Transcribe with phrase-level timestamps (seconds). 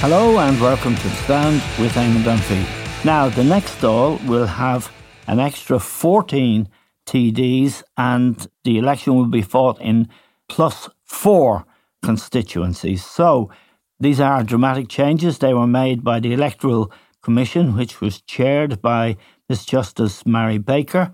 [0.00, 2.64] Hello and welcome to Stand with Eamon Dunphy.
[3.04, 4.92] Now, the next Dáil will have
[5.26, 6.68] an extra 14
[7.04, 10.08] TDs and the election will be fought in
[10.48, 11.64] plus four
[12.00, 13.04] constituencies.
[13.04, 13.50] So,
[13.98, 15.40] these are dramatic changes.
[15.40, 19.16] They were made by the Electoral Commission, which was chaired by
[19.48, 21.12] Miss Justice Marie Baker.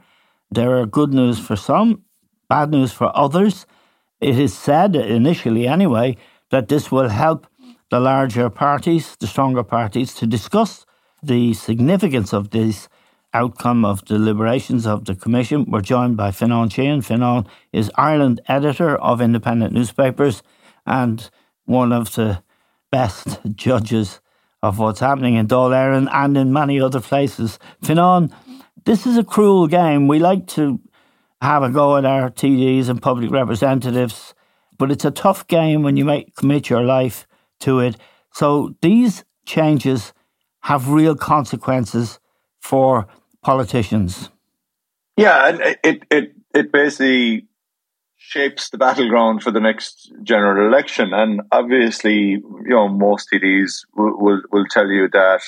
[0.50, 2.02] There are good news for some,
[2.50, 3.64] bad news for others.
[4.20, 6.18] It is said, initially anyway,
[6.50, 7.46] that this will help
[7.90, 10.86] the larger parties, the stronger parties, to discuss
[11.22, 12.88] the significance of this
[13.32, 15.64] outcome of deliberations of the Commission.
[15.68, 17.04] We're joined by Fionnán Sheahan.
[17.04, 20.42] Fionnán is Ireland editor of independent newspapers
[20.86, 21.28] and
[21.64, 22.42] one of the
[22.90, 24.20] best judges
[24.62, 27.58] of what's happening in Dáil Éireann and in many other places.
[27.82, 28.32] Fionnán,
[28.84, 30.08] this is a cruel game.
[30.08, 30.80] We like to
[31.42, 34.34] have a go at our TDs and public representatives,
[34.78, 37.26] but it's a tough game when you make commit your life
[37.64, 37.96] to it.
[38.32, 40.12] So these changes
[40.60, 42.18] have real consequences
[42.60, 43.06] for
[43.42, 44.30] politicians.
[45.16, 47.46] Yeah, and it it it basically
[48.16, 51.12] shapes the battleground for the next general election.
[51.12, 55.42] And obviously, you know, most TDs will will, will tell you that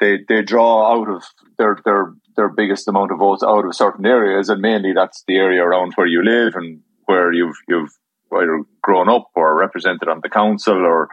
[0.00, 1.24] they they draw out of
[1.58, 5.36] their their their biggest amount of votes out of certain areas, and mainly that's the
[5.36, 7.92] area around where you live and where you've you've
[8.32, 11.08] either grown up or represented on the council or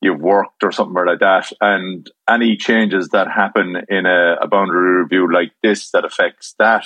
[0.00, 1.50] you've worked or something like that.
[1.60, 6.84] And any changes that happen in a, a boundary review like this that affects that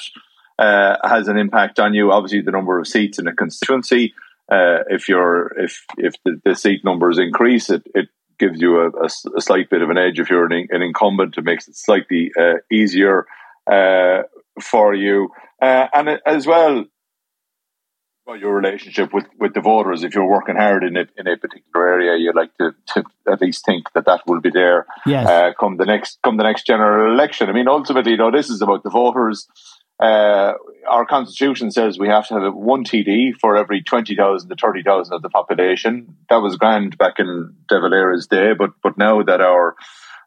[0.58, 2.12] uh, has an impact on you.
[2.12, 4.14] Obviously, the number of seats in a constituency.
[4.50, 8.08] Uh, if you're if if the, the, seat numbers increase, it, it
[8.38, 10.18] gives you a, a, a, slight bit of an edge.
[10.18, 13.26] If you're an, an incumbent, it makes it slightly uh, easier
[13.70, 14.22] uh,
[14.60, 15.30] for you.
[15.60, 16.84] Uh, and as well,
[18.26, 20.04] about your relationship with, with the voters.
[20.04, 23.40] If you're working hard in a, in a particular area, you like to, to at
[23.40, 25.26] least think that that will be there yes.
[25.26, 27.48] uh, come the next come the next general election.
[27.48, 29.48] I mean, ultimately, you know, this is about the voters.
[30.00, 30.54] Uh,
[30.88, 35.22] our constitution says we have to have one TD for every 20,000 to 30,000 of
[35.22, 36.16] the population.
[36.28, 39.76] That was grand back in De Valera's day, but, but now that our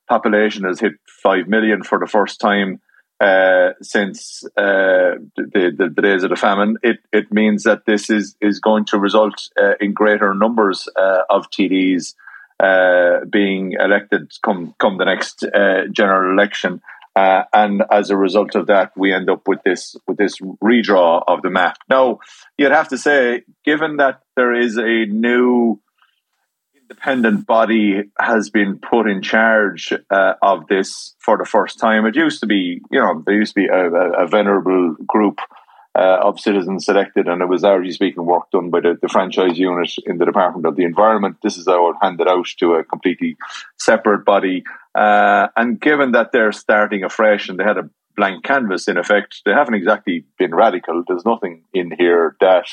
[0.08, 2.80] population has hit 5 million for the first time,
[3.20, 8.10] uh, since uh, the, the, the, days of the famine, it, it means that this
[8.10, 12.14] is, is going to result uh, in greater numbers uh, of TDs
[12.60, 16.82] uh, being elected come, come the next uh, general election.
[17.16, 21.42] and as a result of that, we end up with this with this redraw of
[21.42, 21.78] the map.
[21.90, 22.20] Now,
[22.58, 25.80] you'd have to say, given that there is a new
[26.90, 32.06] independent body has been put in charge uh, of this for the first time.
[32.06, 35.40] It used to be, you know, there used to be a, a, a venerable group
[35.98, 39.58] uh, of citizens selected, and it was largely speaking work done by the, the, franchise
[39.58, 41.38] unit in the Department of the Environment.
[41.42, 43.38] This is now handed out to a completely
[43.80, 44.64] separate body.
[44.94, 49.42] Uh, and given that they're starting afresh and they had a blank canvas in effect,
[49.46, 51.04] they haven't exactly been radical.
[51.08, 52.66] There's nothing in here that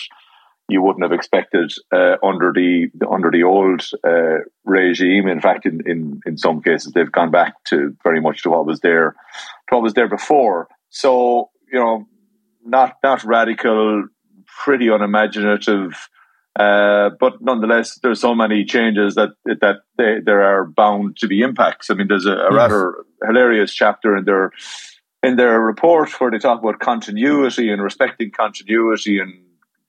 [0.72, 5.28] you wouldn't have expected uh, under the under the old uh, regime.
[5.28, 8.66] In fact, in, in in some cases, they've gone back to very much to what
[8.66, 9.14] was there,
[9.68, 10.68] to what was there before.
[10.90, 12.06] So you know,
[12.64, 14.06] not not radical,
[14.64, 16.08] pretty unimaginative.
[16.54, 21.40] Uh, but nonetheless, there's so many changes that that they, there are bound to be
[21.40, 21.90] impacts.
[21.90, 22.52] I mean, there's a, a yes.
[22.52, 22.94] rather
[23.26, 24.52] hilarious chapter in their
[25.22, 29.32] in their report where they talk about continuity and respecting continuity and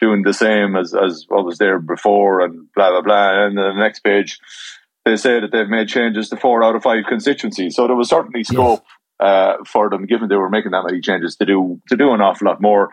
[0.03, 3.45] doing the same as, as what was there before and blah, blah, blah.
[3.45, 4.37] And the next page,
[5.05, 7.75] they say that they've made changes to four out of five constituencies.
[7.75, 8.83] So there was certainly scope
[9.21, 9.29] yes.
[9.29, 12.19] uh, for them, given they were making that many changes, to do to do an
[12.19, 12.89] awful lot more.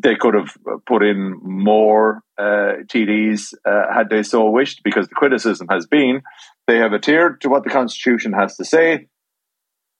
[0.00, 0.56] They could have
[0.86, 6.22] put in more uh, TDs uh, had they so wished, because the criticism has been
[6.68, 9.08] they have adhered to what the constitution has to say.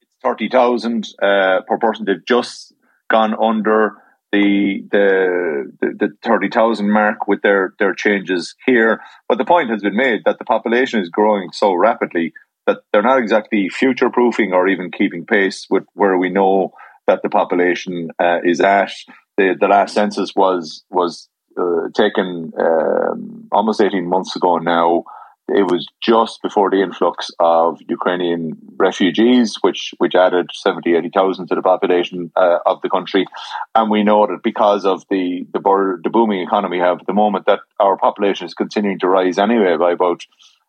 [0.03, 2.05] It's thirty thousand uh, per person.
[2.05, 2.73] They've just
[3.11, 3.97] gone under
[4.33, 9.01] the the the, thirty thousand mark with their their changes here.
[9.29, 12.33] But the point has been made that the population is growing so rapidly
[12.67, 16.73] that they're not exactly future proofing or even keeping pace with where we know
[17.07, 18.93] that the population uh, is at.
[19.37, 21.29] The the last census was was
[21.59, 25.05] uh, taken um, almost eighteen months ago now
[25.49, 31.55] it was just before the influx of Ukrainian refugees, which which added 70, 80,000 to
[31.55, 33.27] the population uh, of the country.
[33.75, 35.61] And we know that because of the the,
[36.03, 39.39] the booming economy we have at the moment, that our population is continuing to rise
[39.39, 40.27] anyway by about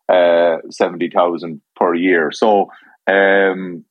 [0.08, 2.32] uh, 70,000 per year.
[2.32, 2.70] So
[3.06, 3.84] um,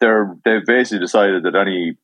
[0.00, 1.96] they're they've basically decided that any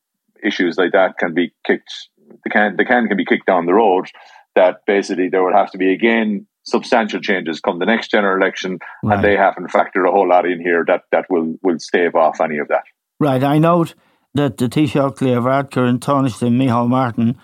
[0.43, 2.09] issues like that can be kicked
[2.45, 4.09] the can the can can be kicked down the road.
[4.55, 8.79] That basically there would have to be again substantial changes come the next general election,
[9.03, 9.15] right.
[9.15, 12.41] and they haven't factored a whole lot in here that, that will, will stave off
[12.41, 12.85] any of that.
[13.19, 13.43] Right.
[13.43, 13.95] I note
[14.35, 17.39] that the Taoiseach Leo Varadkar and Tánaiste Micheál Martin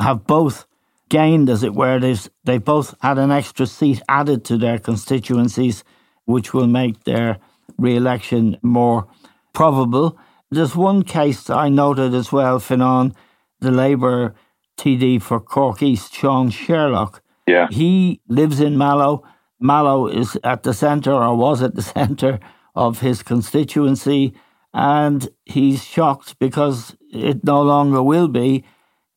[0.00, 0.66] have both
[1.08, 1.98] gained, as it were.
[1.98, 5.84] They've, they've both had an extra seat added to their constituencies,
[6.24, 7.38] which will make their
[7.76, 9.08] re election more
[9.52, 10.18] probable.
[10.50, 13.14] There's one case I noted as well, Fionnán,
[13.60, 14.34] the Labour
[14.78, 17.68] TD for Cork East, Sean Sherlock, yeah.
[17.70, 19.24] He lives in Mallow.
[19.60, 22.38] Mallow is at the centre or was at the centre
[22.74, 24.34] of his constituency.
[24.74, 28.64] And he's shocked because it no longer will be.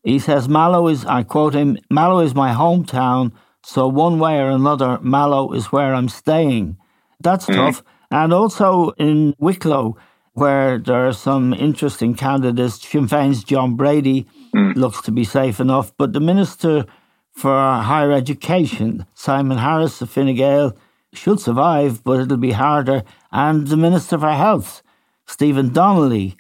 [0.04, 3.34] He says, Mallow is, I quote him, Mallow is my hometown.
[3.64, 6.78] So one way or another, Mallow is where I'm staying.
[7.20, 7.60] That's mm-hmm.
[7.60, 7.84] tough.
[8.10, 9.98] And also in Wicklow,
[10.34, 14.26] where there are some interesting candidates, Sinn Féin's John Brady
[14.56, 14.76] mm.
[14.76, 15.94] looks to be safe enough.
[15.98, 16.86] But the minister
[17.34, 19.06] for higher education.
[19.14, 20.76] Simon Harris of Fine Gael
[21.14, 23.04] should survive, but it'll be harder.
[23.32, 24.82] And the Minister for Health,
[25.26, 26.38] Stephen Donnelly,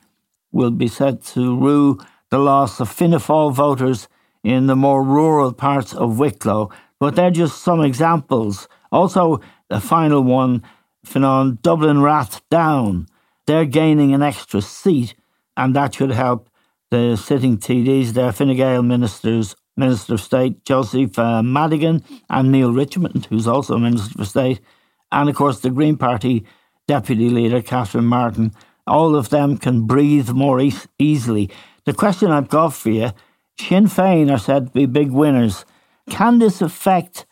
[0.51, 1.97] will be said to rue
[2.29, 4.07] the loss of Fianna voters
[4.43, 6.69] in the more rural parts of Wicklow.
[6.99, 8.67] But they're just some examples.
[8.91, 9.39] Also,
[9.69, 10.63] a final one,
[11.05, 13.07] Fionnán, Dublin Rathdown.
[13.47, 15.15] They're gaining an extra seat,
[15.57, 16.49] and that should help
[16.91, 22.73] the sitting TDs, their Fine Gael ministers Minister of State Joseph uh, Madigan and Neale
[22.73, 24.59] Richmond, who's also Minister of State,
[25.11, 26.45] and of course the Green Party
[26.87, 28.53] Deputy Leader Catherine Martin.
[28.87, 31.49] All of them can breathe more e- easily.
[31.85, 33.11] The question I've got for you
[33.59, 35.65] Sinn Féin are said to be big winners.
[36.09, 37.25] Can this affect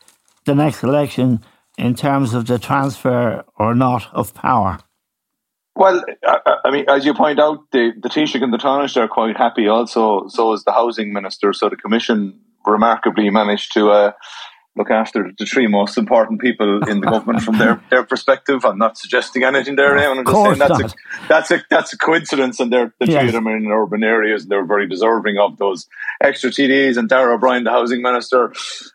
[0.45, 1.41] the next election
[1.77, 4.79] in terms of the transfer or not of power?
[5.79, 6.03] Well,
[6.65, 9.69] I mean, as you point out, the, the Taoiseach and the Tánaiste are quite happy
[9.69, 10.27] also.
[10.27, 11.53] So is the Housing Minister.
[11.53, 14.11] So the Commission remarkably managed to uh,
[14.79, 18.63] look after the three most important people in the government from their, their perspective.
[18.63, 19.97] I'm not suggesting anything there.
[19.97, 20.95] I'm just saying that's a,
[21.27, 23.19] that's a that's a coincidence, and they're the yes.
[23.19, 24.43] three of them are in urban areas.
[24.43, 25.87] and They're very deserving of those
[26.23, 26.97] extra TDs.
[26.97, 28.53] And Darragh O'Brien, the housing minister,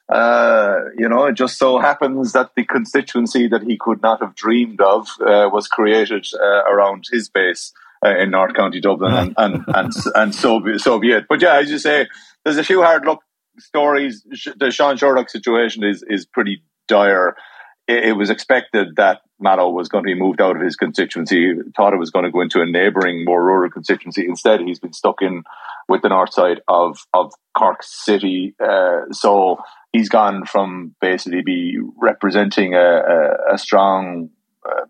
[0.08, 4.35] uh, you know, it just so happens that the constituency that he could not have
[4.35, 7.73] dreamed of uh, was created uh, around his base.
[8.04, 11.25] Uh, in North County Dublin, and and and, and so so be it.
[11.26, 12.06] But yeah, as you say,
[12.44, 13.24] there's a few hard luck
[13.58, 14.25] stories.
[14.56, 17.37] The Sean Sherlock situation is is pretty dire.
[17.87, 21.52] It, it, was expected that Mallow was going to be moved out of his constituency.
[21.76, 24.25] Thought it was going to go into a neighbouring, more rural constituency.
[24.26, 25.42] Instead, he's been stuck in
[25.88, 28.54] with the north side of of Cork City.
[28.62, 29.58] Uh, so
[29.92, 34.30] he's gone from basically be representing a, a, a strong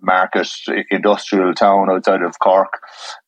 [0.01, 0.49] market
[0.91, 2.81] industrial town outside of Cork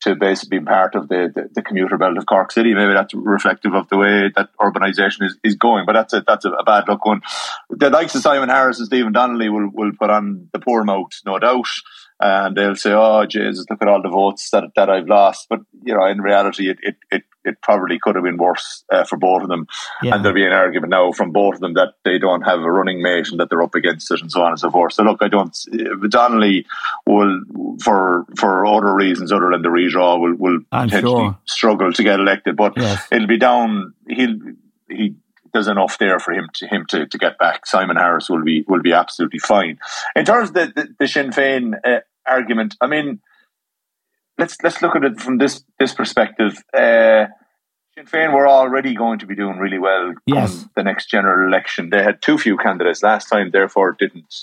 [0.02, 2.74] to basically be part of the, the, the, commuter belt of Cork City.
[2.74, 6.44] Maybe that's reflective of the way that urbanisation is, is going, but that's a, that's
[6.44, 7.22] a, a bad look one.
[7.70, 11.10] The likes of Simon Harris and Stephen Donnelly will, will put on the poor mouth,
[11.24, 11.66] no doubt
[12.18, 15.60] and they'll say, "Oh, Jesus, look at all the votes that that I've lost." But
[15.84, 19.16] you know, in reality, it it it, it probably could have been worse uh, for
[19.16, 19.66] both of them.
[20.02, 20.14] Yeah.
[20.14, 22.70] And there'll be an argument now from both of them that they don't have a
[22.70, 24.94] running mate and that they're up against it, and so on and so forth.
[24.94, 25.56] So look, I don't.
[26.08, 26.66] Donnelly
[27.06, 27.40] will,
[27.82, 31.38] for for other reasons other than the redraw, will will I'm potentially sure.
[31.44, 32.56] struggle to get elected.
[32.56, 33.06] But yes.
[33.10, 33.92] it'll be down.
[34.08, 34.36] He'll
[34.88, 35.16] he
[35.56, 37.64] there's enough there for him to him to, to get back.
[37.64, 39.78] Simon Harris will be will be absolutely fine.
[40.14, 43.20] In terms of the the, the Sinn Féin uh, argument, I mean,
[44.36, 46.62] let's let's look at it from this this perspective.
[46.74, 47.26] Uh,
[47.94, 50.66] Sinn Féin were already going to be doing really well yes.
[50.76, 51.88] the next general election.
[51.88, 54.34] They had too few candidates last time, therefore didn't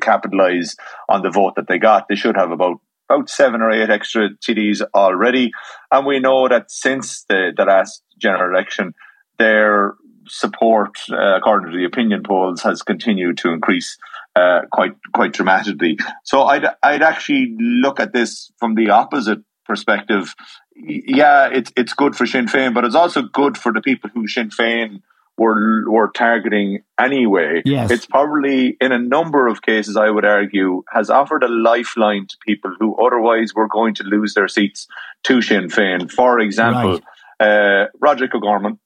[0.00, 0.74] capitalise
[1.10, 2.08] on the vote that they got.
[2.08, 5.52] They should have about about seven or eight extra TDs already,
[5.90, 8.94] and we know that since the, the last general election,
[9.38, 9.96] their
[10.28, 13.98] support, uh, according to the opinion polls, has continued to increase
[14.36, 15.98] uh, quite quite dramatically.
[16.24, 20.34] So I'd I'd actually look at this from the opposite perspective
[20.74, 24.26] yeah, it's it's good for Sinn Féin, but it's also good for the people who
[24.26, 25.02] Sinn Féin
[25.36, 27.62] were were targeting anyway.
[27.64, 27.90] Yes.
[27.90, 32.36] It's probably in a number of cases, I would argue, has offered a lifeline to
[32.46, 34.86] people who otherwise were going to lose their seats
[35.24, 36.10] to Sinn Féin.
[36.10, 37.00] For example,
[37.40, 37.84] right.
[37.84, 38.78] uh, Roderick O'Gorman,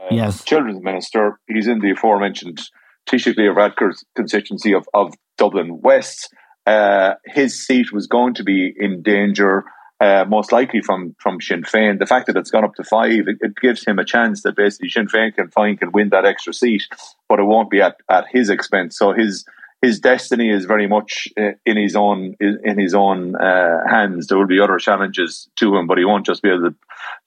[0.00, 2.60] uh, yes, Children's Minister, he's in the aforementioned
[3.08, 6.32] Taoiseach Leo Varadkar's constituency of, of Dublin West.
[6.66, 9.64] Uh, his seat was going to be in danger
[10.00, 11.98] uh, most likely from from Sinn Féin.
[11.98, 14.54] The fact that it's gone up to five, it, it, gives him a chance that
[14.54, 16.84] basically Sinn Féin can find can win that extra seat,
[17.28, 18.96] but it won't be at, at his expense.
[18.96, 19.44] So his
[19.80, 24.26] his destiny is very much uh, in his own in his own uh, hands.
[24.26, 26.74] There will be other challenges to him, but he won't just be able to,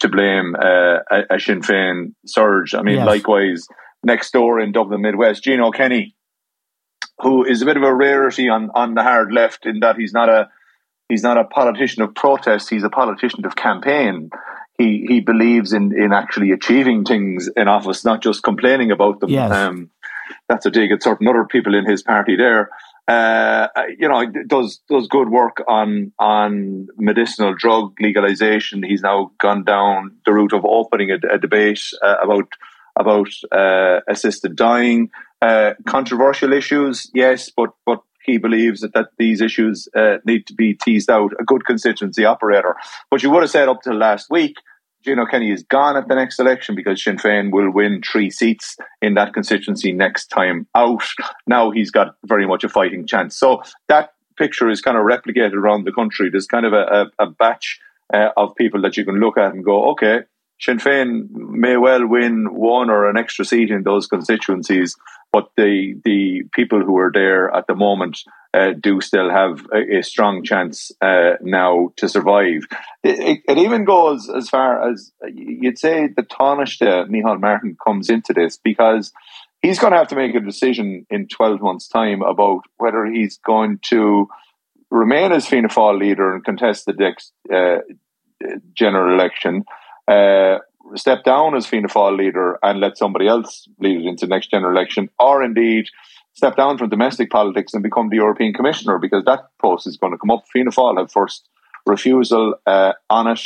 [0.02, 2.74] to blame uh, a, a, Sinn Féin surge.
[2.74, 3.08] I mean, yes.
[3.08, 3.68] likewise,
[4.04, 6.14] next door in Dublin Midwest, Gino Kenny,
[7.20, 10.14] who is a bit of a rarity on on the hard left in that he's
[10.14, 10.50] not a
[11.08, 12.70] he's not a politician of protest.
[12.70, 14.30] He's a politician of campaign.
[14.78, 19.30] He he believes in in actually achieving things in office, not just complaining about them.
[19.30, 19.52] Yes.
[19.54, 19.90] Um,
[20.52, 22.70] that's a dig at certain other people in his party there.
[23.08, 23.68] Uh,
[23.98, 28.84] you know, does does good work on on medicinal drug legalization.
[28.84, 32.50] He's now gone down the route of opening a, a debate uh, about
[33.00, 35.10] about uh, assisted dying.
[35.42, 40.54] Uh, controversial issues, yes, but but he believes that, that these issues uh, need to
[40.54, 41.32] be teased out.
[41.40, 42.76] A good constituency operator.
[43.10, 44.56] But you would have said up till last week,
[45.04, 48.78] Gino Kenny is gone at the next election because Sinn Féin will win three seats
[49.02, 51.04] in that constituency next time out.
[51.48, 53.36] Now he's got very much a fighting chance.
[53.36, 56.30] So that picture is kind of replicated around the country.
[56.30, 57.80] There's kind of a, a, a batch
[58.14, 60.22] uh, of people that you can look at and go, okay,
[60.60, 64.96] Sinn Féin may well win one or an extra seat in those constituencies,
[65.32, 68.20] but the the people who are there at the moment
[68.54, 72.64] uh, do still have a, a strong chance uh, now to survive.
[73.04, 78.10] It, it, it, even goes as far as you'd say the Tánaiste Micheál Martin comes
[78.10, 79.14] into this because
[79.62, 83.38] he's going to have to make a decision in 12 months' time about whether he's
[83.38, 84.28] going to
[84.90, 87.78] remain as Fianna Fáil leader and contest the next uh,
[88.74, 89.64] general election
[90.08, 90.58] uh,
[90.96, 94.52] step down as Fianna Fáil leader and let somebody else lead it into the next
[94.52, 95.88] general election, or indeed
[96.34, 100.12] step down from domestic politics and become the European Commissioner, because that post is going
[100.12, 100.46] to come up.
[100.52, 101.48] Fianna Fáil have first
[101.86, 103.42] refusal uh, on it,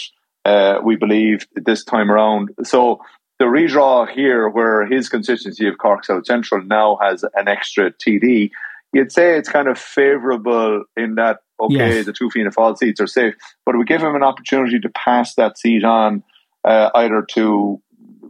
[0.45, 2.49] uh, we believe, this time around.
[2.63, 3.01] So
[3.39, 8.51] the redraw here, where his constituency of Cork South Central now has an extra TD,
[8.93, 12.05] you'd say it's kind of favourable in that, okay, yes.
[12.05, 15.35] the two Fianna Fáil seats are safe, but we give him an opportunity to pass
[15.35, 16.23] that seat on
[16.65, 17.81] uh, either to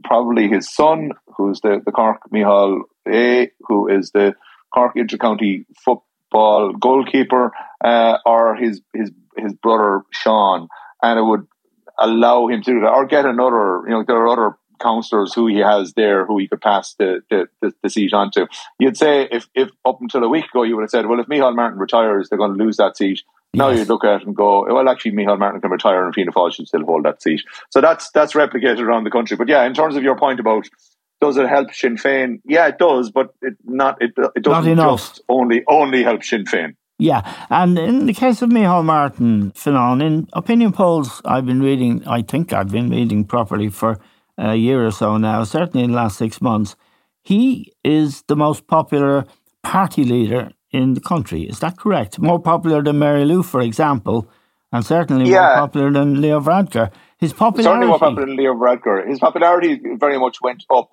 [0.03, 4.35] probably his son, who's the, the Cork Micheál Aodh, who is the
[4.73, 7.51] Cork Intercounty football goalkeeper,
[7.83, 10.67] uh, or his, his his brother Sean,
[11.01, 11.47] and it would
[11.99, 13.81] allow him to do that, or get another.
[13.85, 17.21] You know, there are other councillors who he has there who he could pass the,
[17.29, 18.47] the, the, the, seat on to.
[18.79, 21.27] You'd say if, if up until a week ago you would have said, well, if
[21.27, 23.21] Micheál Martin retires, they're going to lose that seat.
[23.55, 23.79] Now yes.
[23.79, 26.53] you look at it and go, well, actually, Micheál Martin can retire and Fianna Fáil
[26.53, 27.41] should still hold that seat.
[27.71, 29.37] So that's that's replicated around the country.
[29.37, 30.67] But yeah, in terms of your point about
[31.21, 32.41] does it help Sinn Féin?
[32.45, 36.75] Yeah, it does, but it not it, it doesn't just only only help Sinn Féin.
[36.97, 42.07] Yeah, and in the case of Micheál Martin, Fionnán, in opinion polls I've been reading,
[42.07, 43.99] I think I've been reading properly for
[44.37, 46.75] a year or so now, certainly in the last six months,
[47.21, 49.25] he is the most popular
[49.63, 51.43] party leader in the country.
[51.43, 52.19] Is that correct?
[52.19, 54.29] More popular than Mary Lou, for example,
[54.71, 55.39] and certainly yeah.
[55.39, 56.91] more popular than Leo Varadkar.
[57.17, 57.63] His popularity.
[57.63, 59.07] Certainly more popular than Leo Varadkar.
[59.07, 60.89] His popularity very much went up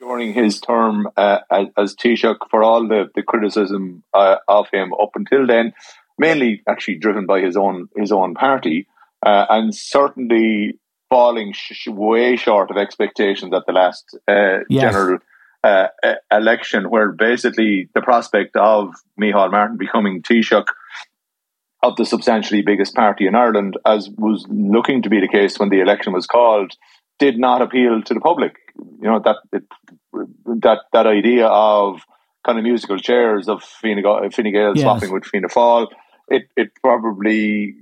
[0.00, 4.92] during his term uh, as, as Taoiseach for all the, the criticism uh, of him
[4.94, 5.74] up until then,
[6.18, 8.86] mainly actually driven by his own his own party,
[9.26, 10.78] uh, and certainly
[11.10, 14.82] falling sh- way short of expectations at the last uh, yes.
[14.82, 15.18] general
[15.64, 15.88] uh,
[16.30, 20.64] election, where basically the prospect of Micheál Martin becoming Taoiseach
[21.82, 25.68] of the substantially biggest party in Ireland, as was looking to be the case when
[25.68, 26.72] the election was called,
[27.18, 28.56] did not appeal to the public.
[28.76, 29.64] You know that it,
[30.62, 32.00] that that idea of
[32.44, 34.82] kind of musical chairs of Fine, Fine Gael yes.
[34.82, 35.88] swapping with Fianna Fáil,
[36.28, 37.76] it it probably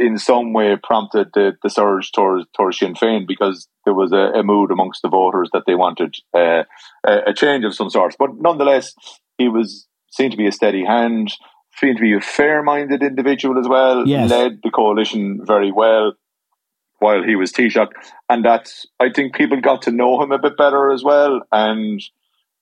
[0.00, 4.38] in some way prompted the, the surge towards, towards Sinn Féin because there was a,
[4.38, 6.64] a mood amongst the voters that they wanted uh,
[7.06, 8.16] a, a, change of some sort.
[8.18, 8.94] But nonetheless,
[9.36, 11.32] he was seemed to be a steady hand,
[11.76, 14.06] seemed to be a fair-minded individual as well.
[14.06, 14.30] Yes.
[14.30, 16.12] Led the coalition very well
[16.98, 17.90] while he was Taoiseach,
[18.28, 22.02] and that I think people got to know him a bit better as well, and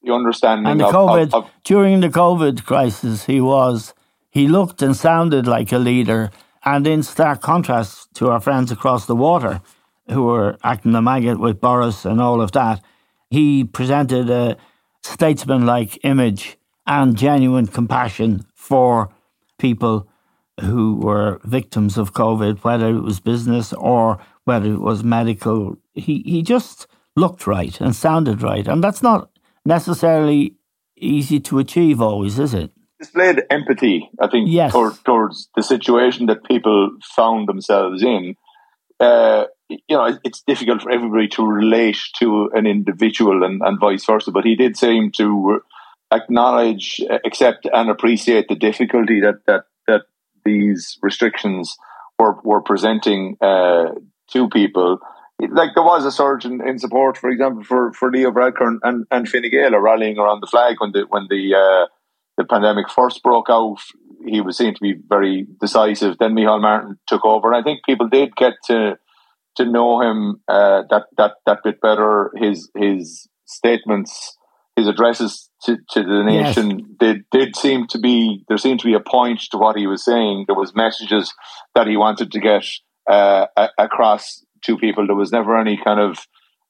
[0.03, 3.95] the understanding and the of, COVID of, of during the COVID crisis, he was
[4.31, 6.31] he looked and sounded like a leader,
[6.67, 9.63] and in stark contrast to our friends across the water,
[10.11, 12.83] who were acting the maggot with Boris and all of that,
[13.31, 14.57] he presented a
[15.03, 19.09] statesman-like image and genuine compassion for
[19.59, 20.09] people
[20.61, 25.77] who were victims of COVID, whether it was business or whether it was medical.
[25.95, 29.31] He he just looked right and sounded right, and that's not
[29.65, 30.57] necessarily
[30.97, 32.73] easy to achieve always, is it?
[32.99, 34.73] Displayed empathy, I think, yes.
[34.73, 38.37] towards the situation that people found themselves in.
[38.99, 44.05] Uh, you know, it's difficult for everybody to relate to an individual and, and vice
[44.05, 45.61] versa, but he did seem to
[46.13, 50.03] acknowledge, accept, and appreciate the difficulty that that that
[50.45, 51.77] these restrictions
[52.19, 53.91] were were presenting uh,
[54.33, 54.99] to people.
[55.39, 59.05] Like there was a surge in, in, support, for example, for, for Leo Varadkar and,
[59.11, 61.87] and Fine Gael rallying around the flag when the when the uh,
[62.37, 63.79] the pandemic first broke out.
[64.25, 66.19] He was seen to be very decisive.
[66.19, 68.99] Then Micheál Martin took over, and I think people did get to
[69.57, 72.31] to know him uh, that that that bit better.
[72.37, 74.37] His his statements,
[74.75, 76.89] his addresses to, to the nation yes.
[76.99, 80.05] did did seem to be there seemed to be a point to what he was
[80.05, 80.45] saying.
[80.47, 81.33] There was messages
[81.75, 82.65] that he wanted to get
[83.11, 83.47] uh,
[83.79, 85.07] across to people.
[85.07, 86.19] There was never any kind of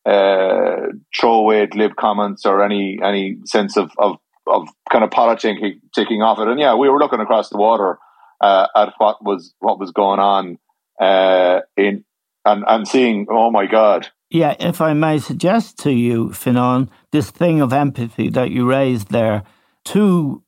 [0.06, 6.22] uh, throwaway glib comments or any any sense of, of, of kind of politicking taking
[6.22, 6.48] off it.
[6.48, 7.98] And yeah, we were looking across the water
[8.40, 10.58] uh, at what was what was going on
[11.00, 12.04] uh, in
[12.44, 14.08] and and seeing, oh my God.
[14.30, 19.10] Yeah, if I may suggest to you, Fionnán, this thing of empathy that you raised
[19.10, 19.44] there,
[19.84, 20.42] two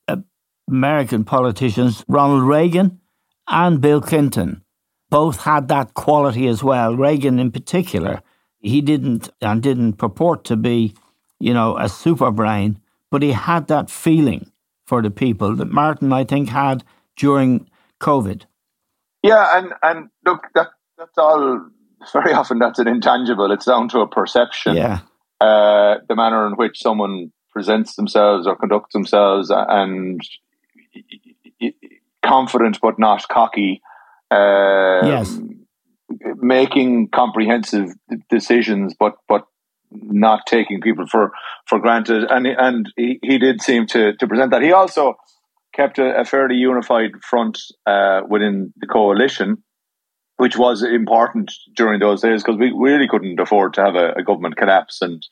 [0.68, 3.00] American politicians, Ronald Reagan
[3.46, 4.62] and Bill Clinton,
[5.10, 6.94] both had that quality as well.
[6.96, 8.20] Reagan, in particular,
[8.58, 10.94] he didn't and didn't purport to be,
[11.38, 12.80] you know, a super brain,
[13.10, 14.50] but he had that feeling
[14.86, 16.84] for the people that Martin, I think, had
[17.16, 17.68] during
[18.00, 18.42] COVID.
[19.22, 21.68] Yeah, and and look, that that's all.
[22.12, 23.50] Very often, that's an intangible.
[23.50, 24.76] It's down to a perception.
[24.76, 25.00] Yeah,
[25.40, 30.20] uh, the manner in which someone presents themselves or conducts themselves, and
[32.22, 33.82] confident but not cocky
[34.30, 35.40] um, yes.
[36.36, 37.90] making comprehensive
[38.28, 39.46] decisions, but but
[39.90, 41.32] not taking people for,
[41.66, 42.24] for granted.
[42.28, 44.62] And and he, he did seem to, to present that.
[44.62, 45.14] He also
[45.74, 49.62] kept a, a fairly unified front uh, within the coalition,
[50.36, 54.22] which was important during those days because we really couldn't afford to have a, a
[54.22, 55.26] government collapse and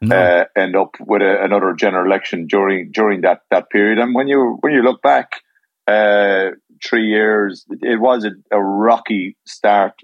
[0.00, 0.16] no.
[0.16, 3.98] uh, end up with a, another general election during during that, that period.
[3.98, 5.42] And when you when you look back,
[5.86, 6.50] uh,
[6.84, 7.64] three years.
[7.82, 9.94] It was a, a rocky start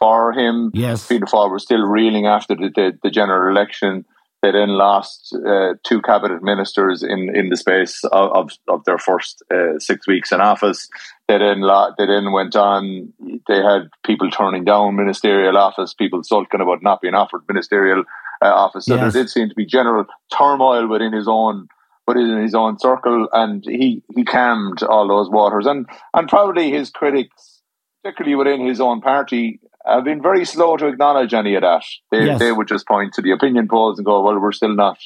[0.00, 0.70] for him.
[0.74, 1.06] Yes.
[1.06, 4.04] Fianna Fáil were still reeling after the, the, the general election.
[4.42, 8.96] They then lost uh, two cabinet ministers in, in the space of, of, of their
[8.96, 10.88] first uh, six weeks in office.
[11.28, 13.12] They then lo- they then went on.
[13.46, 18.02] They had people turning down ministerial office, people sulking about not being offered ministerial
[18.42, 18.86] uh, office.
[18.86, 19.12] So yes.
[19.12, 21.68] there did seem to be general turmoil within his own
[22.06, 25.66] but in his own circle, and he he calmed all those waters.
[25.66, 27.60] And and probably his critics,
[28.02, 31.84] particularly within his own party, have been very slow to acknowledge any of that.
[32.10, 32.38] They yes.
[32.38, 34.98] they would just point to the opinion polls and go, "Well, we're still not,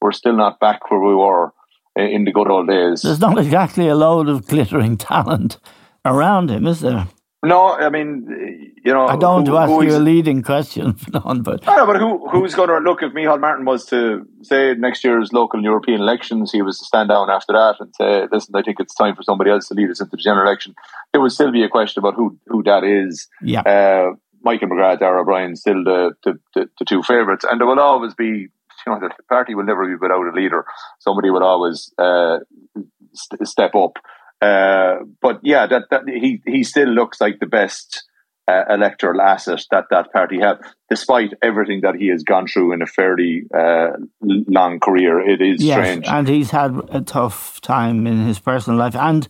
[0.00, 1.52] we're still not back where we were
[1.96, 5.58] in the good old days." There's not exactly a load of glittering talent
[6.04, 7.08] around him, is there?
[7.46, 11.66] No, I mean, you know, I don't who, ask you a leading question, on, but
[11.68, 15.04] I know, but who who's going to look if Micheál Martin was to say next
[15.04, 18.56] year's local and European elections, he was to stand down after that and say, "Listen,
[18.56, 20.74] I think it's time for somebody else to lead us into the general election."
[21.12, 23.28] There would still be a question about who who that is.
[23.42, 27.68] Yeah, uh, Michael McGrath, Darragh O'Brien, still the, the the, the two favourites, and there
[27.68, 28.48] will always be.
[28.86, 30.64] You know, the party will never be without a leader.
[31.00, 32.38] Somebody will always uh,
[33.14, 33.98] st- step up.
[34.40, 38.04] Uh, but yeah, that, that he he still looks like the best
[38.48, 42.82] uh, electoral asset that that party have, despite everything that he has gone through in
[42.82, 45.20] a fairly uh, long career.
[45.20, 49.26] It is yes, strange, and he's had a tough time in his personal life, and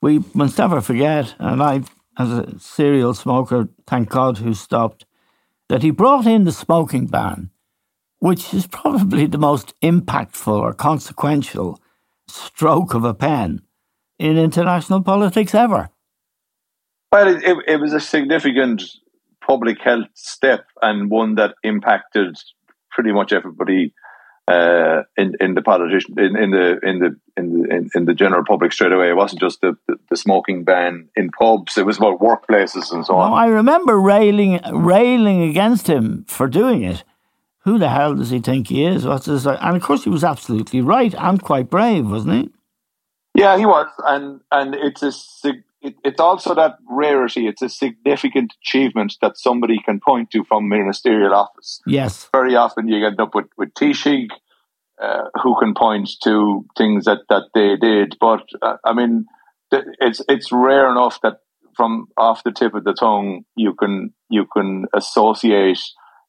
[0.00, 1.34] we must never forget.
[1.38, 1.82] And I,
[2.18, 5.04] as a serial smoker, thank God, who stopped,
[5.68, 7.50] that he brought in the smoking ban,
[8.20, 11.78] which is probably the most impactful or consequential
[12.26, 13.60] stroke of a pen
[14.18, 15.90] in international politics ever.
[17.12, 18.82] Well, it, it, it was a significant
[19.46, 22.36] public health step and one that impacted
[22.90, 23.92] pretty much everybody
[24.48, 28.14] uh, in in the politician in, in the in the in the in, in, the
[28.14, 29.10] general public straight away.
[29.10, 33.04] It wasn't just the, the, the, smoking ban in pubs; it was about workplaces and
[33.04, 33.32] so on.
[33.32, 37.02] I remember railing railing against him for doing it.
[37.60, 39.04] Who the hell does he think he is?
[39.04, 39.46] What's this?
[39.46, 42.50] And of course, he was absolutely right and quite brave, wasn't he?
[43.36, 45.12] Yeah, he was, and and it's a
[46.04, 47.46] it's also that rarity.
[47.46, 51.80] It's a significant achievement that somebody can point to from ministerial office.
[51.86, 52.28] Yes.
[52.32, 54.30] Very often you end up with, with Taoiseach,
[55.00, 58.16] uh, who can point to things that, that they did.
[58.20, 59.26] But, uh, I mean,
[59.70, 61.40] it's, it's rare enough that
[61.76, 65.80] from off the tip of the tongue, you can, you can associate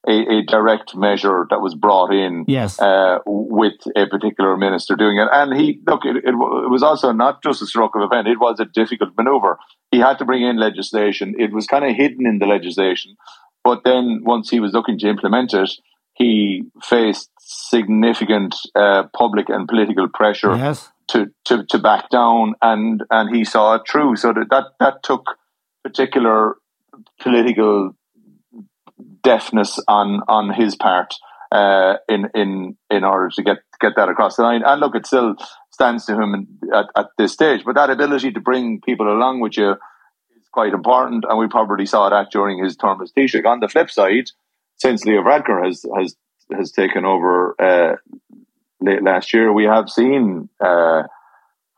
[0.07, 2.79] a, a, direct measure that was brought in yes.
[2.79, 5.27] uh, with a particular minister doing it.
[5.31, 8.39] And he, look, it, it, was also not just a stroke of a pen, it
[8.39, 9.57] was a difficult maneuver.
[9.91, 11.35] He had to bring in legislation.
[11.37, 13.17] It was kind of hidden in the legislation.
[13.63, 15.71] But then once he was looking to implement it,
[16.13, 20.89] he faced significant uh, public and political pressure yes.
[21.09, 24.15] to, to, to back down, and, and he saw it through.
[24.15, 25.37] So that, that, that took
[25.83, 26.55] particular
[27.21, 27.93] political
[29.27, 31.13] deafness on on his part
[31.51, 34.63] uh, in in in order to get get that across the line.
[34.65, 35.35] And look, it still
[35.71, 37.61] stands to him at, at this stage.
[37.65, 41.85] But that ability to bring people along with you is quite important, and we probably
[41.85, 43.45] saw that during his term as Taoiseach.
[43.45, 44.27] On the flip side,
[44.77, 46.15] since Leo Varadkar has has
[46.57, 47.95] has taken over uh,
[48.79, 50.49] late last year, we have seen.
[50.63, 51.03] Uh,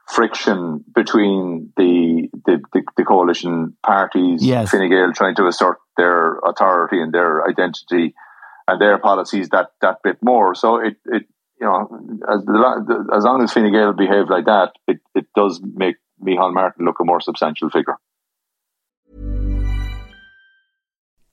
[0.10, 4.72] friction between the the, the, the coalition parties, yes.
[4.72, 8.14] Fine Gael trying to assert their authority and their identity
[8.68, 10.56] and their policies that that bit more.
[10.56, 11.24] So it it
[11.60, 11.88] you know
[12.28, 12.40] as
[13.16, 17.00] as long as Fine Gael behave like that, it it does make Micheál Martin look
[17.00, 17.96] a more substantial figure.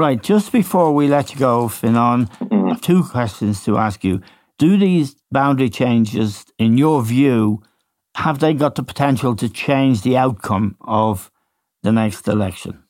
[0.00, 2.76] Right, just before we let you go, Fionnán, mm-hmm.
[2.76, 4.22] two questions to ask you.
[4.56, 7.62] Do these boundary changes, in your view,
[8.14, 11.30] have they got the potential to change the outcome of
[11.82, 12.82] the next election?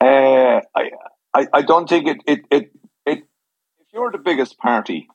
[0.00, 0.90] Uh, I,
[1.34, 2.70] I, I don't think it, it, it,
[3.04, 3.18] it,
[3.80, 5.08] if you're the biggest party,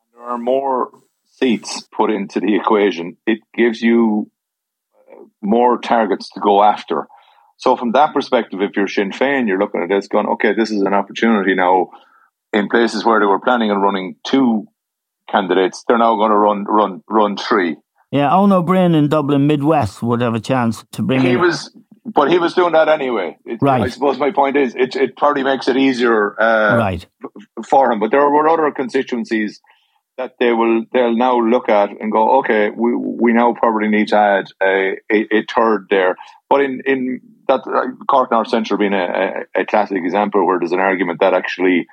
[0.00, 0.90] and there are more
[1.26, 4.32] seats put into the equation, it gives you
[4.96, 7.06] uh, more targets to go after.
[7.58, 10.70] So from that perspective, if you're Sinn Féin, you're looking at this going, okay, this
[10.70, 11.90] is an opportunity now
[12.52, 14.66] in places where they were planning on running two
[15.30, 17.76] candidates, they're now going to run run run three.
[18.10, 21.20] Yeah, Ó Broin in Dublin Midwest would have a chance to bring.
[21.20, 21.40] He in.
[21.40, 23.36] was, but he was doing that anyway.
[23.44, 23.82] It, Right.
[23.82, 27.06] I suppose my point is, it it probably makes it easier uh, right.
[27.66, 28.00] for him.
[28.00, 29.60] But there were other constituencies
[30.16, 34.08] that they will they'll now look at and go, okay, we we now probably need
[34.08, 36.16] to add a, a, a third there.
[36.48, 40.58] But in in that uh, Cork North Central being a, a, a classic example where
[40.58, 41.86] there's an argument that actually.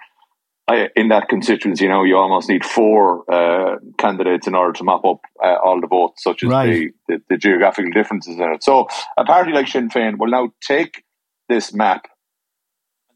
[0.67, 4.83] I, in that constituency, you know, you almost need four uh, candidates in order to
[4.83, 6.91] mop up uh, all the votes, such as Right.
[7.07, 8.63] the, the, the geographical differences in it.
[8.63, 11.03] So, a party like Sinn Féin will now take
[11.49, 12.07] this map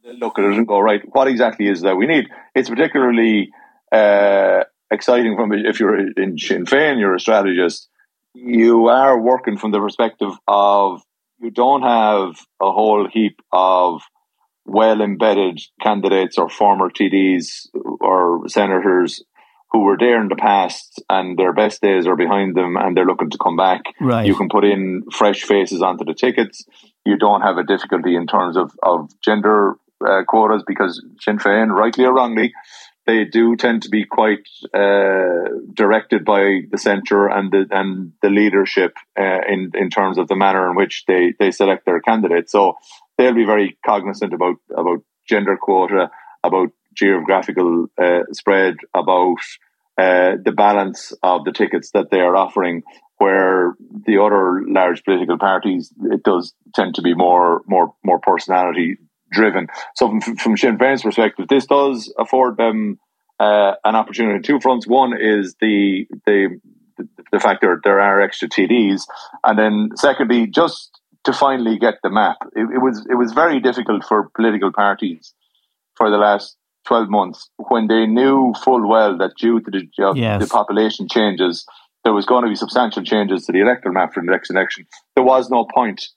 [0.04, 2.28] and look at it and go, right, what exactly is that we need?
[2.54, 3.50] It's particularly
[3.92, 7.90] uh, exciting from if you're in Sinn Féin, you're a strategist,
[8.36, 11.02] you are working from the perspective of
[11.40, 14.02] you don't have a whole heap of
[14.66, 17.68] well embedded candidates or former TDs
[18.02, 19.24] or senators
[19.72, 23.06] who were there in the past and their best days are behind them and they're
[23.06, 23.82] looking to come back.
[24.00, 24.26] Right.
[24.26, 26.66] You can put in fresh faces onto the tickets.
[27.06, 29.76] You don't have a difficulty in terms of, of gender
[30.06, 32.54] uh, quotas because Sinn Féin, rightly or wrongly,
[33.10, 38.30] they do tend to be quite uh, directed by the centre and the and the
[38.30, 42.52] leadership uh, in in terms of the manner in which they, they select their candidates.
[42.52, 42.78] So
[43.18, 46.12] they'll be very cognizant about about gender quota,
[46.44, 49.42] about geographical uh, spread, about
[49.98, 52.84] uh, the balance of the tickets that they are offering.
[53.18, 53.74] Where
[54.06, 58.98] the other large political parties, it does tend to be more more more personality
[59.32, 59.68] driven.
[59.96, 63.00] So from, from Sinn Féin's perspective, this does afford them
[63.40, 64.88] uh, an opportunity on two fronts.
[64.88, 66.60] One is the the
[67.32, 69.04] the fact that there are extra TDs,
[69.44, 72.38] and then secondly, just to finally get the map.
[72.56, 75.34] It, it was it was very difficult for political parties
[75.96, 80.18] for the last twelve months when they knew full well that due to the, of
[80.18, 80.42] Yes.
[80.42, 81.66] the population changes,
[82.04, 84.86] there was going to be substantial changes to the electoral map for the next election.
[85.16, 86.08] There was no point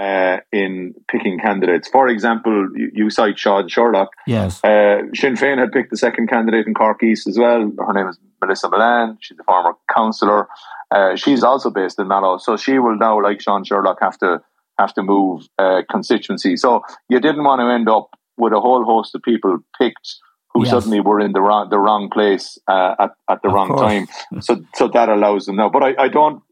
[0.00, 1.86] uh, in picking candidates.
[1.88, 4.08] For example, you, you cite Sean Sherlock.
[4.26, 4.62] Yes.
[4.64, 7.70] Uh, Sinn Féin had picked the second candidate in Cork East as well.
[7.86, 9.18] Her name is Melissa Mullane.
[9.20, 10.48] She's a former councillor.
[10.90, 14.40] Uh, she's also based in Mallow, so she will now, like Sean Sherlock, have to
[14.78, 16.56] have to move uh, constituency.
[16.56, 18.08] So you didn't want to end up
[18.38, 20.08] with a whole host of people picked
[20.54, 20.70] who Yes.
[20.70, 23.82] suddenly were in the wrong the wrong place uh, at at the Of wrong course.
[23.82, 24.06] time.
[24.46, 25.68] So so that allows them now.
[25.68, 26.42] But I, I don't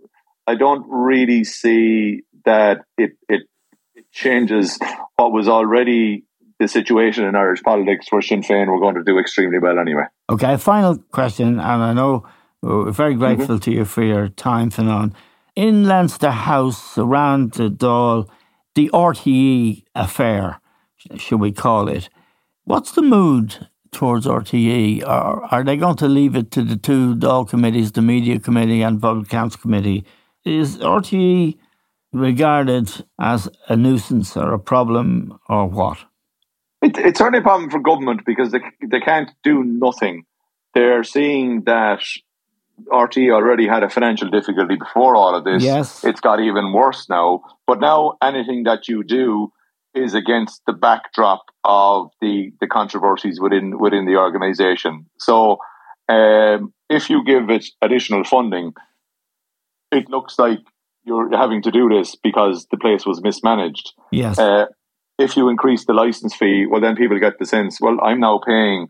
[0.46, 3.42] I don't really see that it it,
[3.98, 4.78] it changes
[5.16, 6.24] what was already
[6.60, 10.06] the situation in Irish politics where Sinn Féin were going to do extremely well anyway.
[10.34, 12.12] Okay, final question, and I know
[12.62, 13.24] we're very Mm-hmm.
[13.36, 15.12] grateful to you for your time, Fionnán.
[15.54, 18.28] In Leinster House, around the Dáil,
[18.74, 20.60] the RTE affair,
[21.16, 22.04] should we call it,
[22.64, 25.06] what's the mood towards RTE?
[25.06, 28.82] Are, are they going to leave it to the two Dáil committees, the Media Committee
[28.82, 30.04] and Public Accounts Committee?
[30.44, 31.56] Is RTE
[32.12, 35.98] regarded as a nuisance or a problem or what?
[36.80, 40.24] It, it's certainly a problem for government because they they can't do nothing.
[40.74, 42.02] They're seeing that
[42.92, 45.62] RT already had a financial difficulty before all of this.
[45.62, 46.04] Yes.
[46.04, 47.42] It's got even worse now.
[47.66, 49.52] But now anything that you do
[49.94, 55.06] is against the backdrop of the, the controversies within within the organization.
[55.18, 55.58] So
[56.08, 58.74] um, if you give it additional funding,
[59.90, 60.60] it looks like
[61.08, 63.92] you're having to do this because the place was mismanaged.
[64.12, 64.38] Yes.
[64.38, 64.66] Uh,
[65.18, 68.38] if you increase the license fee, well, then people get the sense, well, I'm now
[68.46, 68.86] paying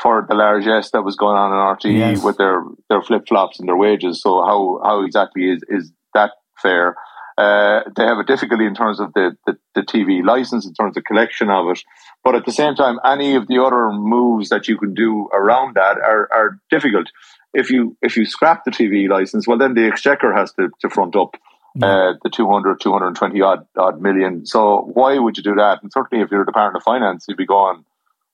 [0.00, 1.58] for the largesse that was going on in
[1.94, 2.22] RTE Yes.
[2.22, 4.20] with their, their flip flops and their wages.
[4.22, 6.30] So how, how exactly is, is that
[6.62, 6.96] fair?
[7.36, 10.96] Uh, they have a difficulty in terms of the, the, the TV license, in terms
[10.96, 11.80] of collection of it.
[12.22, 15.74] But at the same time, any of the other moves that you can do around
[15.74, 17.08] that are, are difficult.
[17.52, 20.88] If you if you scrap the TV license, well, then the exchequer has to, to
[20.88, 21.34] front up
[21.82, 24.46] uh, the 200, 220 odd, odd million.
[24.46, 25.82] So why would you do that?
[25.82, 27.84] And certainly if you're a Department of Finance, you'd be going,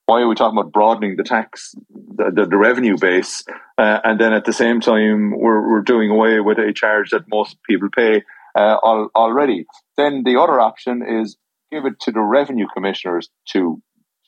[0.06, 3.44] why are we talking about broadening the tax, the, the, the revenue base?
[3.78, 7.28] Uh, and then at the same time, we're, we're doing away with a charge that
[7.28, 8.22] most people pay
[8.56, 9.66] uh, al- already.
[9.96, 11.36] Then the other option is
[11.70, 13.80] give it to the revenue commissioners to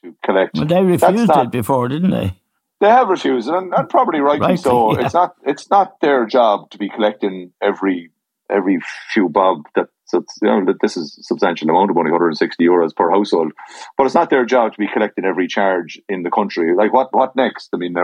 [0.02, 0.56] to collect.
[0.56, 2.36] Well, they refused not- it before, didn't they?
[2.80, 4.92] They have refused, it, and, and probably rightly Rightly, so.
[4.98, 5.04] yeah.
[5.04, 8.10] It's not it's not their job to be collecting every
[8.50, 8.80] every
[9.12, 12.62] few bob that that's, you know that this is a substantial amount of money, 160
[12.62, 13.52] euros per household.
[13.96, 16.76] But it's not their job to be collecting every charge in the country.
[16.76, 17.70] Like what what next?
[17.72, 17.94] I mean,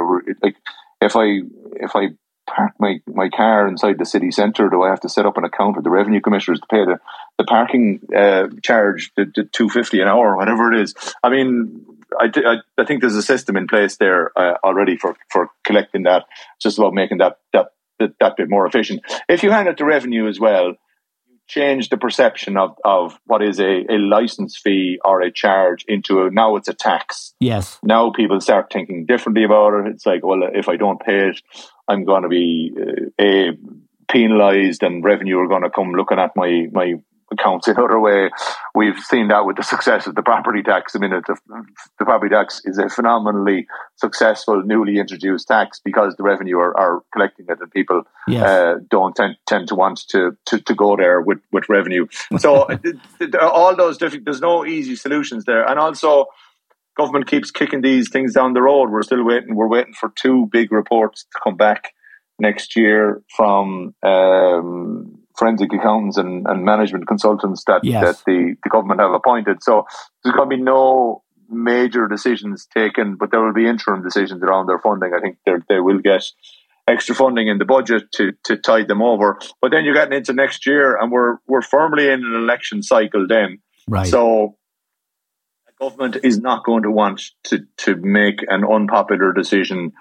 [0.42, 0.56] like
[1.00, 1.40] if I
[1.74, 2.08] if I
[2.48, 4.68] park my, my car inside the city centre?
[4.68, 6.98] Do I have to set up an account with the revenue commissioners to pay the,
[7.36, 10.94] the parking uh, charge, the, the two fifty an hour, whatever it is?
[11.22, 11.84] I mean,
[12.18, 16.04] I, I, I think there's a system in place there uh, already for, for collecting
[16.04, 16.24] that.
[16.56, 19.00] It's just about making that, that that, that bit more efficient.
[19.28, 20.74] If you hand it to revenue as well,
[21.26, 25.84] you change the perception of, of what is a, a license fee or a charge
[25.88, 27.34] into a, now it's a tax.
[27.40, 27.78] Yes.
[27.82, 29.92] Now people start thinking differently about it.
[29.92, 31.40] It's like, well, if I don't pay it,
[31.86, 33.50] I'm going to be uh, a
[34.10, 36.94] penalised and revenue are going to come looking at my, my
[37.32, 38.30] accounts another way.
[38.74, 40.94] We've seen that with the success of the property tax.
[40.94, 41.36] I mean, the,
[41.98, 47.02] the property tax is a phenomenally successful, newly introduced tax because the revenue are, are
[47.12, 48.42] collecting it and people yes.
[48.42, 52.06] uh, don't tend, tend to want to, to, to go there with, with revenue.
[52.38, 52.68] So
[53.40, 55.68] all those different, there's no easy solutions there.
[55.68, 56.26] And also,
[56.96, 58.90] government keeps kicking these things down the road.
[58.90, 59.54] We're still waiting.
[59.54, 61.92] We're waiting for two big reports to come back
[62.38, 68.04] next year from um, forensic accountants and, and management consultants that, yes.
[68.04, 69.62] that the, the government have appointed.
[69.62, 69.86] So
[70.22, 74.66] there's going to be no major decisions taken, but there will be interim decisions around
[74.66, 75.12] their funding.
[75.14, 76.24] I think they will get
[76.88, 79.38] extra funding in the budget to to tide them over.
[79.60, 83.26] But then you're getting into next year, and we're we're firmly in an election cycle
[83.28, 83.58] then.
[83.86, 84.06] Right.
[84.06, 84.56] So
[85.66, 89.92] the government is not going to want to to make an unpopular decision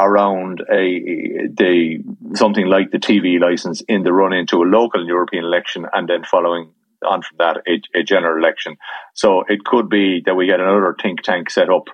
[0.00, 1.98] around a the
[2.34, 6.24] something like the TV license in the run into a local European election, and then
[6.24, 6.72] following
[7.06, 8.76] on from that a, a general election.
[9.14, 11.88] So it could be that we get another think tank set up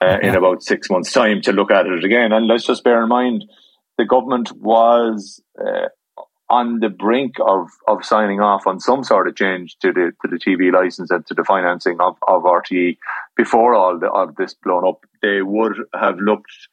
[0.00, 2.32] uh, in about six months' time to look at it again.
[2.32, 3.44] And let's just bear in mind
[3.98, 5.42] the government was.
[5.58, 5.88] Uh,
[6.48, 10.28] on the brink of, of signing off on some sort of change to the to
[10.30, 12.96] the TV license and to the financing of, of RTE
[13.36, 16.68] before all the, of this blown up, they would have looked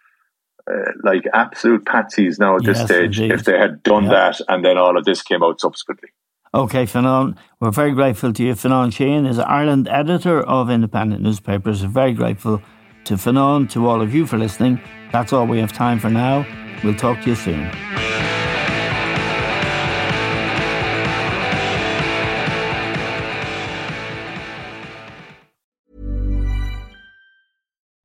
[0.70, 3.34] uh, like absolute patsies now at yes, this stage indeed.
[3.34, 6.10] if they had done that and then all of this came out subsequently.
[6.56, 8.54] Okay, Fionnán, we're very grateful to you.
[8.54, 11.82] Fionnán Sheahan is Ireland editor of independent newspapers.
[11.82, 12.62] We're very grateful
[13.06, 14.80] to Fionnán, to all of you for listening.
[15.12, 16.46] That's all we have time for now.
[16.84, 17.72] We'll talk to you soon.